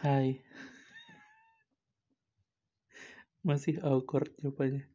[0.00, 0.32] Hai.
[3.48, 4.88] Masih awkward jawabannya.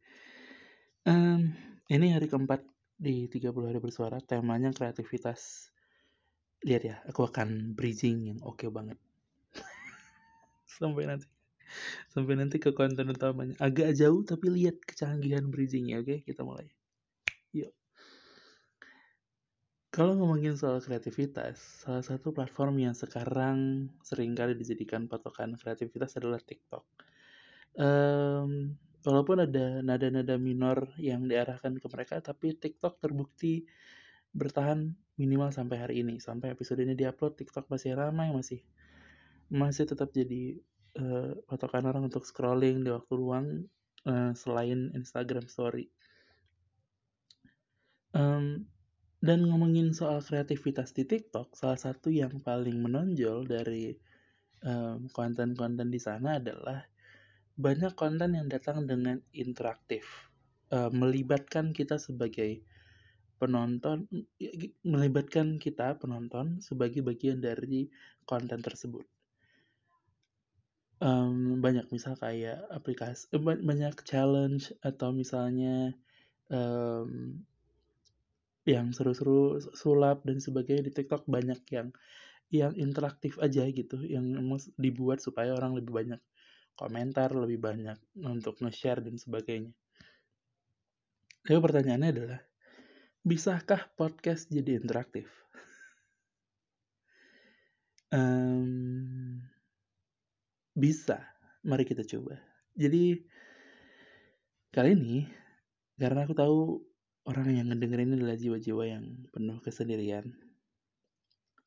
[1.06, 1.54] Um,
[1.86, 2.66] ini hari keempat
[2.98, 5.70] di 30 hari bersuara, temanya kreativitas.
[6.66, 8.98] Lihat ya, aku akan bridging yang oke okay banget.
[10.74, 11.30] Sampai nanti.
[12.10, 13.54] Sampai nanti ke konten utamanya.
[13.62, 16.10] Agak jauh tapi lihat kecanggihan bridgingnya, oke?
[16.10, 16.18] Okay?
[16.26, 16.66] Kita mulai.
[17.54, 17.70] Yuk.
[19.96, 26.36] Kalau ngomongin soal kreativitas, salah satu platform yang sekarang sering kali dijadikan patokan kreativitas adalah
[26.36, 26.84] TikTok.
[27.80, 28.76] Um,
[29.08, 33.64] walaupun ada nada-nada minor yang diarahkan ke mereka, tapi TikTok terbukti
[34.36, 36.20] bertahan minimal sampai hari ini.
[36.20, 38.60] Sampai episode ini diupload, TikTok masih ramai, masih
[39.48, 40.60] masih tetap jadi
[41.00, 43.64] uh, patokan orang untuk scrolling di waktu luang
[44.04, 45.88] uh, selain Instagram Story.
[48.12, 48.75] Um,
[49.26, 53.90] dan ngomongin soal kreativitas di TikTok, salah satu yang paling menonjol dari
[54.62, 56.86] um, konten-konten di sana adalah
[57.58, 60.30] banyak konten yang datang dengan interaktif,
[60.70, 62.62] uh, melibatkan kita sebagai
[63.36, 64.08] penonton,
[64.86, 67.90] melibatkan kita penonton sebagai bagian dari
[68.24, 69.04] konten tersebut.
[70.96, 75.92] Um, banyak misal kayak aplikasi eh, banyak challenge atau misalnya
[76.48, 77.44] um,
[78.66, 81.88] yang seru-seru sulap dan sebagainya di TikTok banyak yang
[82.50, 84.26] yang interaktif aja gitu yang
[84.78, 86.20] dibuat supaya orang lebih banyak
[86.76, 89.72] komentar lebih banyak untuk nge-share dan sebagainya.
[91.46, 92.40] Tapi pertanyaannya adalah
[93.22, 95.30] bisakah podcast jadi interaktif?
[98.12, 99.42] um,
[100.76, 101.24] bisa,
[101.64, 102.38] mari kita coba.
[102.76, 103.24] Jadi
[104.70, 105.24] kali ini
[105.96, 106.58] karena aku tahu
[107.26, 110.30] orang yang ngedengerin ini adalah jiwa-jiwa yang penuh kesendirian.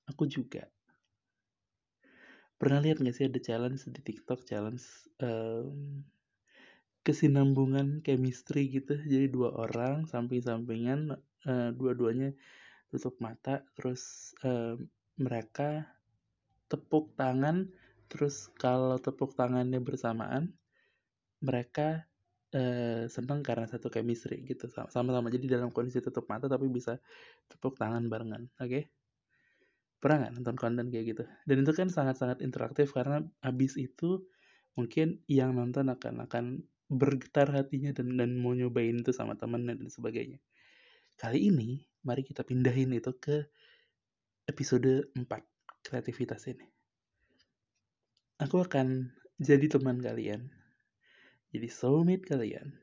[0.10, 0.66] Aku juga
[2.60, 4.84] pernah lihat gak sih ada challenge di TikTok challenge
[5.24, 6.04] um,
[7.08, 11.16] kesinambungan chemistry gitu jadi dua orang samping-sampingan
[11.48, 12.36] uh, dua-duanya
[12.92, 14.76] tutup mata terus uh,
[15.16, 15.88] mereka
[16.68, 17.72] tepuk tangan
[18.10, 20.50] Terus kalau tepuk tangannya bersamaan,
[21.46, 22.09] mereka
[22.56, 25.30] eh, senang karena satu chemistry gitu sama-sama.
[25.30, 26.98] Jadi dalam kondisi tutup mata tapi bisa
[27.50, 28.50] tepuk tangan barengan.
[28.60, 28.70] Oke?
[28.70, 28.84] Okay?
[30.00, 31.24] Pernah nggak nonton konten kayak gitu?
[31.44, 34.24] Dan itu kan sangat-sangat interaktif karena abis itu
[34.78, 36.46] mungkin yang nonton akan akan
[36.90, 40.40] bergetar hatinya dan dan mau nyobain itu sama temennya dan sebagainya.
[41.20, 43.44] Kali ini mari kita pindahin itu ke
[44.48, 45.28] episode 4
[45.84, 46.80] kreativitas ini
[48.40, 50.48] aku akan jadi teman kalian
[51.50, 52.74] jadi soulmate kalian.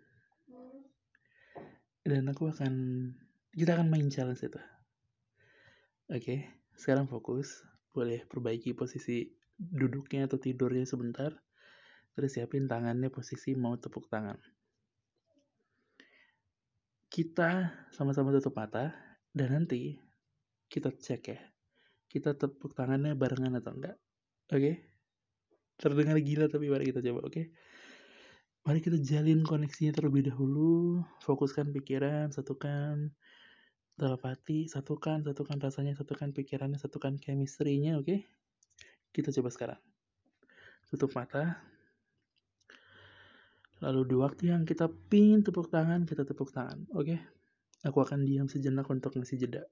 [2.06, 2.74] Dan aku akan
[3.50, 4.60] kita akan main challenge itu.
[6.10, 6.46] Oke
[6.78, 7.66] sekarang fokus.
[7.90, 9.24] Boleh perbaiki posisi
[9.56, 11.32] duduknya atau tidurnya sebentar.
[12.12, 14.36] Terus siapin tangannya posisi mau tepuk tangan.
[17.08, 18.92] Kita sama-sama tutup mata
[19.32, 19.96] dan nanti
[20.68, 21.40] kita cek ya
[22.06, 23.96] kita tepuk tangannya barengan atau enggak.
[24.52, 24.60] Oke?
[24.62, 24.76] Okay?
[25.76, 27.32] terdengar gila tapi mari kita coba oke?
[27.36, 27.52] okay?
[28.66, 33.14] Mari kita jalin koneksinya terlebih dahulu fokuskan pikiran satukan
[33.94, 38.18] telepati satukan satukan rasanya satukan pikirannya satukan chemistry-nya oke okay?
[39.14, 39.80] kita coba sekarang
[40.90, 41.62] tutup mata
[43.78, 47.22] lalu di waktu yang kita pingin tepuk tangan kita tepuk tangan oke okay?
[47.86, 49.62] aku akan diam sejenak untuk ngasih jeda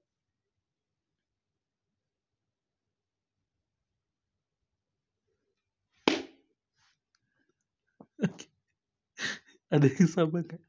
[9.75, 10.63] ada yang sama gak?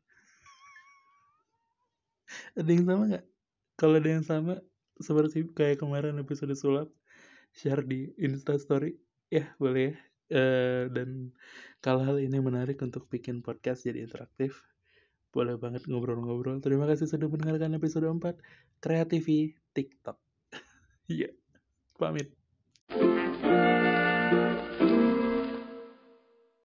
[2.59, 3.25] ada yang sama gak?
[3.79, 4.59] kalau ada yang sama
[4.99, 6.91] seperti kayak kemarin episode sulap
[7.55, 8.99] share di instastory
[9.31, 9.95] ya boleh ya
[10.35, 11.31] uh, dan
[11.85, 14.65] kalau hal ini menarik untuk bikin podcast jadi interaktif
[15.31, 20.17] boleh banget ngobrol-ngobrol terima kasih sudah mendengarkan episode 4 kreativi TikTok
[21.13, 21.33] iya yeah.
[22.01, 22.33] pamit